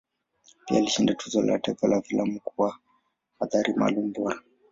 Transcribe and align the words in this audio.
Pia 0.67 0.77
alishinda 0.77 1.13
Tuzo 1.13 1.41
la 1.41 1.59
Taifa 1.59 1.87
la 1.87 2.01
Filamu 2.01 2.39
kwa 2.39 2.79
Athari 3.39 3.73
Maalum 3.73 4.13
Bora. 4.13 4.41